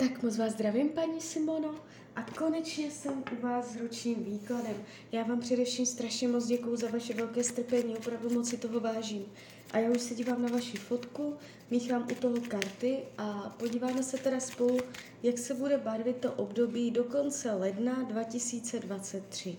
[0.00, 1.74] Tak moc vás zdravím, paní Simono.
[2.16, 4.76] A konečně jsem u vás s ročním výkladem.
[5.12, 9.26] Já vám především strašně moc děkuju za vaše velké strpení, opravdu moc si toho vážím.
[9.70, 11.36] A já už se dívám na vaši fotku,
[11.70, 14.78] míchám u toho karty a podíváme se teda spolu,
[15.22, 19.56] jak se bude barvit to období do konce ledna 2023.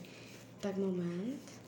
[0.59, 1.61] Tak moment.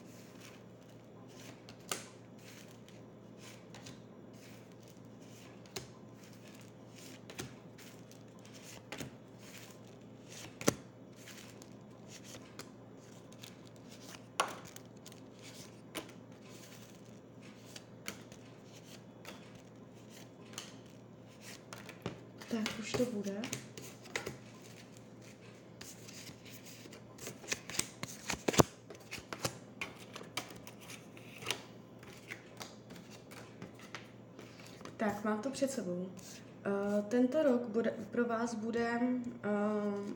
[22.53, 23.41] Tak, už to bude.
[34.97, 35.91] Tak, mám to před sebou.
[35.91, 40.11] Uh, tento rok bude, pro vás bude uh,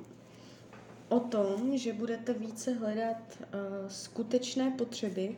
[1.10, 5.38] o tom, že budete více hledat uh, skutečné potřeby,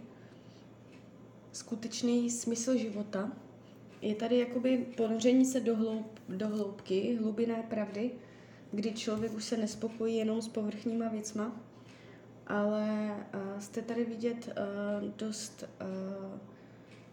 [1.51, 3.31] skutečný smysl života,
[4.01, 8.11] je tady jakoby ponoření se do, hloub, do hloubky, hlubiné pravdy,
[8.71, 11.55] kdy člověk už se nespokojí jenom s povrchníma věcma,
[12.47, 16.39] ale uh, jste tady vidět uh, dost, uh,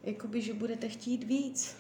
[0.03, 1.77] jakoby, že budete chtít víc,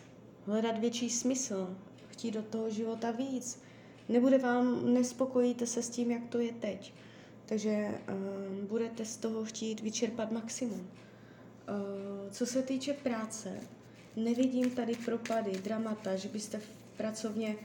[0.47, 1.77] hledat větší smysl,
[2.09, 3.63] chtít do toho života víc.
[4.09, 6.95] Nebude vám, nespokojíte se s tím, jak to je teď.
[7.47, 10.81] Takže uh, budete z toho chtít vyčerpat maximum.
[10.81, 13.61] Uh, co se týče práce,
[14.17, 16.61] nevidím tady propady, dramata, že byste
[16.97, 17.57] pracovně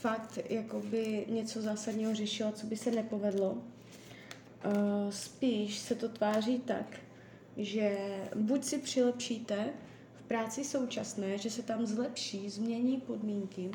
[0.00, 3.50] fakt jakoby něco zásadního řešila, co by se nepovedlo.
[3.52, 7.00] Uh, spíš se to tváří tak,
[7.56, 9.70] že buď si přilepšíte
[10.14, 13.70] v práci současné, že se tam zlepší, změní podmínky,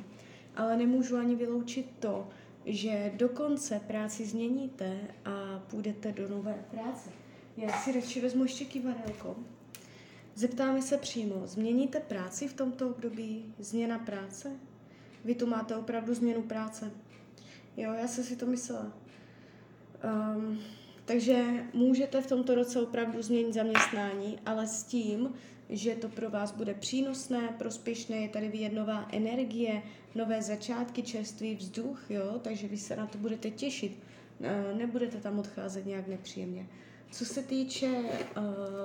[0.55, 2.27] ale nemůžu ani vyloučit to,
[2.65, 7.09] že dokonce práci změníte a půjdete do nové práce.
[7.57, 9.35] Já si radši vezmu ještě kývadelko.
[10.39, 13.53] Zeptáme se přímo, změníte práci v tomto období?
[13.59, 14.51] Změna práce?
[15.25, 16.91] Vy tu máte opravdu změnu práce.
[17.77, 18.91] Jo, já jsem si to myslela.
[20.35, 20.59] Um,
[21.05, 25.33] takže můžete v tomto roce opravdu změnit zaměstnání, ale s tím,
[25.69, 29.81] že to pro vás bude přínosné, prospěšné, je tady vidět nová energie,
[30.15, 33.97] nové začátky, čerstvý vzduch, jo, takže vy se na to budete těšit.
[34.77, 36.67] Nebudete tam odcházet nějak nepříjemně.
[37.11, 38.03] Co se týče uh,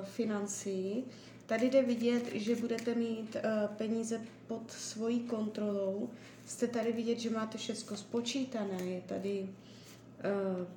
[0.05, 1.05] financí,
[1.47, 6.11] Tady jde vidět, že budete mít uh, peníze pod svojí kontrolou.
[6.47, 8.83] Jste tady vidět, že máte všechno spočítané.
[8.83, 9.49] Je tady uh,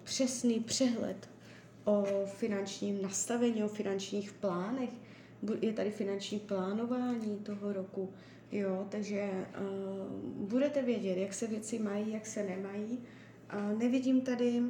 [0.04, 1.30] přesný přehled
[1.86, 4.90] o finančním nastavení, o finančních plánech.
[5.62, 8.10] Je tady finanční plánování toho roku.
[8.52, 13.00] Jo, takže uh, budete vědět, jak se věci mají, jak se nemají.
[13.54, 14.62] Uh, nevidím tady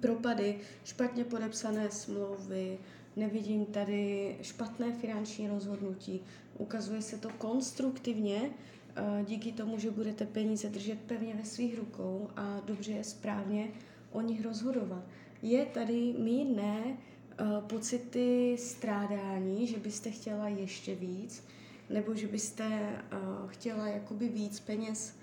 [0.00, 2.78] propady, špatně podepsané smlouvy,
[3.16, 6.20] nevidím tady špatné finanční rozhodnutí.
[6.58, 8.50] Ukazuje se to konstruktivně,
[8.96, 13.68] eh, díky tomu, že budete peníze držet pevně ve svých rukou a dobře je správně
[14.12, 15.04] o nich rozhodovat.
[15.42, 21.44] Je tady mírné eh, pocity strádání, že byste chtěla ještě víc,
[21.90, 23.16] nebo že byste eh,
[23.46, 25.20] chtěla jakoby víc peněz,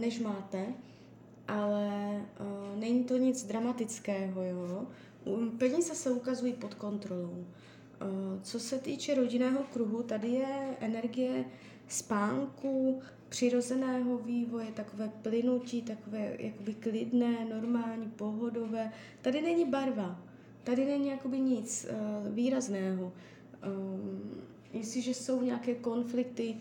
[0.00, 0.66] než máte,
[1.48, 2.20] ale
[2.76, 4.86] není to nic dramatického, jo.
[5.58, 7.46] Peníze se ukazují pod kontrolou.
[8.00, 11.44] Eh, co se týče rodinného kruhu, tady je energie
[11.88, 18.92] spánku, přirozeného vývoje, takové plynutí, takové jakoby klidné, normální, pohodové.
[19.22, 20.22] Tady není barva,
[20.64, 23.12] tady není jakoby nic uh, výrazného.
[23.66, 24.30] Um,
[24.72, 26.56] jestliže jsou nějaké konflikty,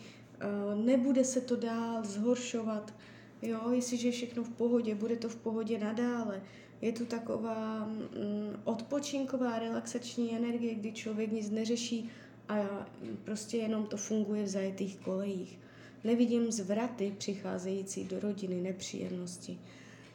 [0.75, 2.93] nebude se to dál zhoršovat,
[3.41, 6.41] jo, jestliže je všechno v pohodě, bude to v pohodě nadále.
[6.81, 12.09] Je tu taková mm, odpočinková, relaxační energie, kdy člověk nic neřeší
[12.50, 12.88] a
[13.24, 15.59] prostě jenom to funguje v zajetých kolejích.
[16.03, 19.59] Nevidím zvraty přicházející do rodiny, nepříjemnosti.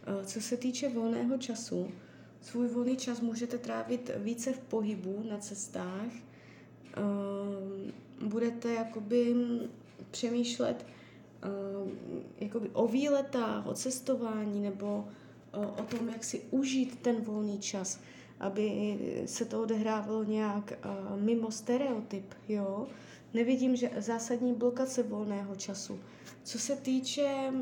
[0.07, 1.91] E, co se týče volného času,
[2.41, 6.13] svůj volný čas můžete trávit více v pohybu na cestách.
[6.13, 6.21] E,
[8.27, 9.35] budete jakoby
[10.11, 10.87] přemýšlet
[11.43, 15.09] e, jakoby o výletách, o cestování nebo
[15.53, 18.01] o tom, jak si užít ten volný čas,
[18.41, 20.73] aby se to odehrávalo nějak
[21.17, 22.87] mimo stereotyp, jo.
[23.35, 25.99] Nevidím, že zásadní blokace volného času.
[26.45, 27.53] Co se týče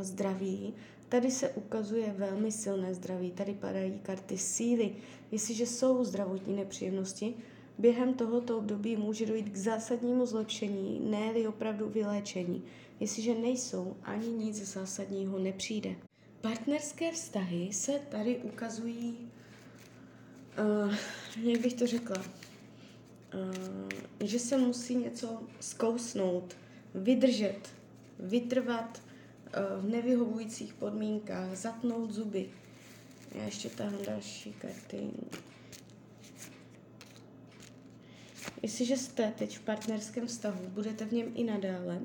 [0.00, 0.74] zdraví,
[1.08, 3.30] tady se ukazuje velmi silné zdraví.
[3.30, 4.92] Tady padají karty síly.
[5.32, 7.34] Jestliže jsou zdravotní nepříjemnosti,
[7.78, 12.62] během tohoto období může dojít k zásadnímu zlepšení, ne opravdu vyléčení.
[13.00, 15.96] Jestliže nejsou, ani nic zásadního nepřijde.
[16.46, 19.16] Partnerské vztahy se tady ukazují,
[20.86, 20.94] uh,
[21.42, 22.24] jak bych to řekla, uh,
[24.20, 26.56] že se musí něco zkousnout,
[26.94, 27.60] vydržet,
[28.18, 32.48] vytrvat uh, v nevyhovujících podmínkách, zatnout zuby.
[33.34, 35.10] Já ještě tahám další karty.
[38.62, 42.00] Jestliže jste teď v partnerském vztahu, budete v něm i nadále,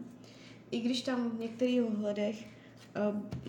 [0.72, 2.61] i když tam v některých ohledech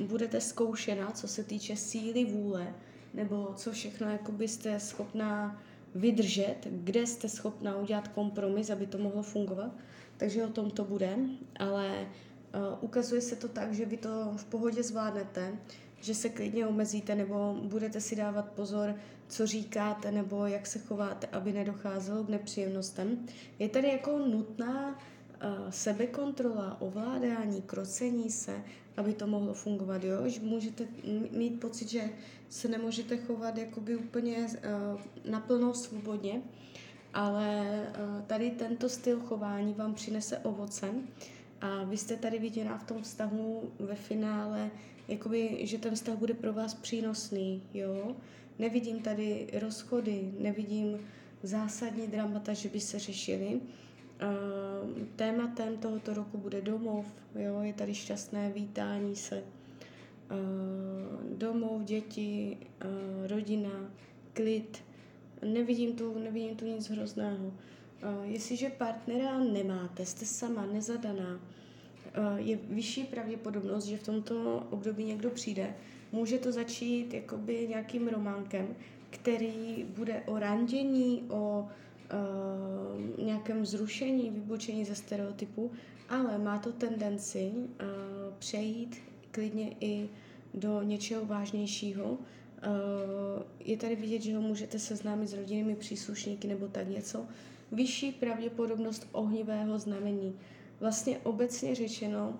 [0.07, 2.75] budete zkoušena, co se týče síly vůle,
[3.15, 5.63] nebo co všechno jako byste schopná
[5.95, 9.73] vydržet, kde jste schopná udělat kompromis, aby to mohlo fungovat.
[10.17, 11.17] Takže o tom to bude,
[11.59, 15.59] ale uh, ukazuje se to tak, že vy to v pohodě zvládnete,
[16.01, 18.95] že se klidně omezíte nebo budete si dávat pozor,
[19.29, 23.27] co říkáte nebo jak se chováte, aby nedocházelo k nepříjemnostem.
[23.59, 28.63] Je tady jako nutná uh, sebekontrola, ovládání, krocení se,
[28.97, 30.29] aby to mohlo fungovat, jo?
[30.29, 30.85] Že můžete
[31.31, 32.11] mít pocit, že
[32.49, 36.43] se nemůžete chovat jakoby úplně uh, naplno svobodně,
[37.15, 40.95] ale uh, tady tento styl chování vám přinese ovoce
[41.61, 44.71] a vy jste tady viděná v tom vztahu ve finále,
[45.09, 48.17] jakoby, že ten vztah bude pro vás přínosný, jo?
[48.59, 50.99] Nevidím tady rozchody, nevidím
[51.43, 53.61] zásadní dramata, že by se řešily.
[54.23, 57.61] Uh, tématem tohoto roku bude domov, jo?
[57.63, 59.43] je tady šťastné vítání se.
[59.43, 63.91] Uh, domov, děti, uh, rodina,
[64.33, 64.85] klid.
[65.53, 67.53] Nevidím tu, nevidím tu nic hrozného.
[68.23, 71.41] Jestliže partnera nemáte, jste sama, nezadaná,
[72.37, 75.75] je vyšší pravděpodobnost, že v tomto období někdo přijde,
[76.13, 78.69] Může to začít jakoby nějakým románkem,
[79.11, 81.69] který bude o randění, o
[82.13, 85.71] uh, nějakém zrušení, vybočení ze stereotypu,
[86.09, 87.67] ale má to tendenci uh,
[88.39, 88.97] přejít
[89.31, 90.09] klidně i
[90.55, 92.05] do něčeho vážnějšího.
[92.05, 92.19] Uh,
[93.61, 97.27] je tady vidět, že ho můžete seznámit s rodinnými příslušníky nebo tak něco.
[97.73, 100.35] Vyšší pravděpodobnost ohnivého znamení.
[100.81, 102.39] Vlastně obecně řečeno,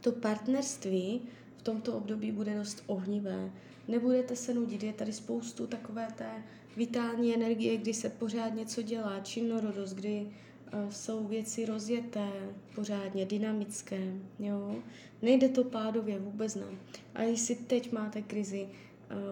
[0.00, 1.20] to partnerství
[1.66, 3.50] tomto období bude dost ohnivé.
[3.88, 6.30] Nebudete se nudit, je tady spoustu takové té
[6.76, 12.30] vitální energie, kdy se pořád něco dělá, činnorodost, kdy uh, jsou věci rozjeté,
[12.74, 14.76] pořádně dynamické, jo.
[15.22, 16.66] Nejde to pádově, vůbec ne.
[17.14, 18.68] A jestli teď máte krizi,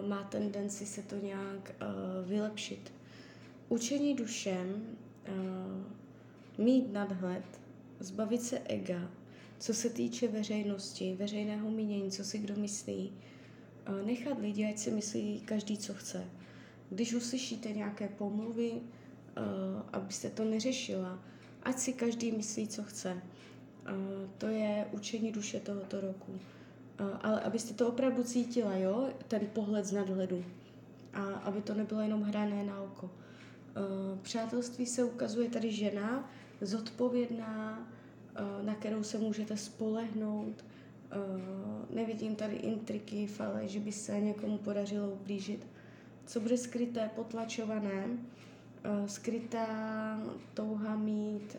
[0.01, 2.93] uh, má tendenci se to nějak uh, vylepšit.
[3.69, 4.97] Učení dušem,
[6.57, 7.45] mít nadhled,
[7.99, 9.11] zbavit se ega,
[9.59, 13.13] co se týče veřejnosti, veřejného mínění, co si kdo myslí,
[14.05, 16.25] nechat lidi, ať si myslí každý, co chce.
[16.89, 18.71] Když uslyšíte nějaké pomluvy,
[19.93, 21.19] abyste to neřešila,
[21.63, 23.21] ať si každý myslí, co chce.
[24.37, 26.39] To je učení duše tohoto roku.
[27.21, 30.45] Ale abyste to opravdu cítila, jo, ten pohled z nadhledu.
[31.13, 33.09] A aby to nebylo jenom hrané na oko.
[34.21, 36.29] Přátelství se ukazuje tady žena,
[36.61, 37.87] zodpovědná,
[38.61, 40.65] na kterou se můžete spolehnout.
[41.11, 45.67] Eh, nevidím tady intriky, fale, že by se někomu podařilo ublížit.
[46.25, 48.07] Co bude skryté, potlačované,
[48.83, 50.19] eh, skrytá
[50.53, 51.57] touha mít,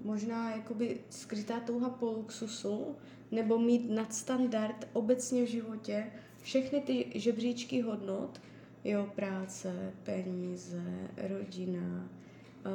[0.00, 2.96] možná jakoby skrytá touha po luxusu,
[3.30, 6.06] nebo mít nadstandard obecně v životě,
[6.42, 8.40] všechny ty žebříčky hodnot,
[8.84, 10.82] jo, práce, peníze,
[11.28, 12.08] rodina,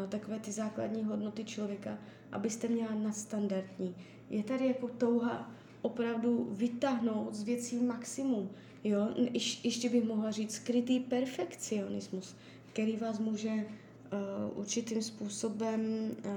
[0.09, 1.97] takové ty základní hodnoty člověka,
[2.31, 3.95] abyste měla nadstandardní.
[4.29, 8.49] Je tady jako touha opravdu vytáhnout z věcí maximum.
[8.83, 9.09] Jo?
[9.15, 12.35] Ješ, ještě bych mohla říct skrytý perfekcionismus,
[12.73, 16.31] který vás může uh, určitým způsobem uh,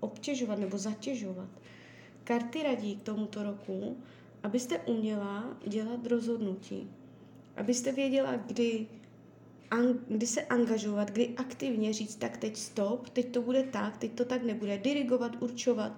[0.00, 1.48] obtěžovat nebo zatěžovat.
[2.24, 3.96] Karty radí k tomuto roku,
[4.42, 6.90] abyste uměla dělat rozhodnutí.
[7.56, 8.86] Abyste věděla, kdy
[9.70, 14.12] an, kdy se angažovat, kdy aktivně říct, tak teď stop, teď to bude tak, teď
[14.12, 15.92] to tak nebude, dirigovat, určovat,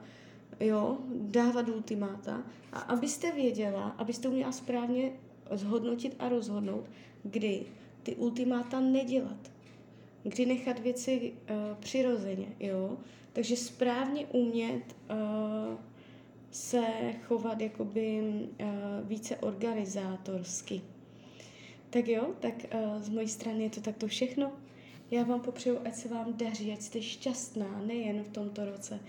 [0.61, 2.43] jo, dávat ultimáta
[2.73, 5.13] a abyste věděla, abyste uměla správně
[5.51, 6.85] zhodnotit a rozhodnout,
[7.23, 7.63] kdy
[8.03, 9.51] ty ultimáta nedělat,
[10.23, 12.97] kdy nechat věci uh, přirozeně, jo,
[13.33, 15.79] takže správně umět uh,
[16.51, 16.83] se
[17.23, 18.67] chovat jakoby uh,
[19.09, 20.81] více organizátorsky.
[21.91, 24.53] Tak jo, tak uh, z mojí strany je to takto všechno.
[25.11, 29.01] Já vám popřeju, ať se vám daří, ať jste šťastná, nejen v tomto roce.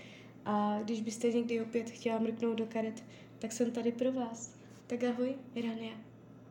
[0.44, 3.04] A když byste někdy opět chtěla mrknout do karet,
[3.38, 4.54] tak jsem tady pro vás.
[4.86, 6.11] Tak ahoj, Irania.